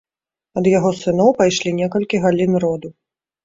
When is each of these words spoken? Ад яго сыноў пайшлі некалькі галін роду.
Ад 0.61 0.69
яго 0.77 0.93
сыноў 1.01 1.31
пайшлі 1.43 1.77
некалькі 1.83 2.25
галін 2.27 2.61
роду. 2.69 2.95